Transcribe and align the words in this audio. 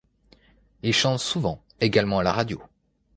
Il 0.81 0.93
chante 0.95 1.19
souvent 1.19 1.61
également 1.79 2.17
à 2.17 2.23
la 2.23 2.33
radio. 2.33 2.59